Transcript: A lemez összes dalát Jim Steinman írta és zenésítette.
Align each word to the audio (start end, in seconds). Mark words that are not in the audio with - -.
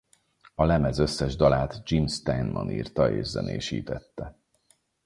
A 0.55 0.63
lemez 0.65 0.97
összes 0.99 1.35
dalát 1.35 1.81
Jim 1.85 2.07
Steinman 2.07 2.69
írta 2.69 3.11
és 3.11 3.25
zenésítette. 3.27 4.35